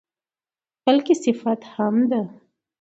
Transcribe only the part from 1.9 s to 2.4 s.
ده.